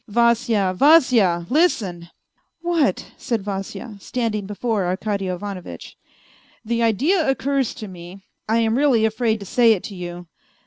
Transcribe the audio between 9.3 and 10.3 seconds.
to say it to you.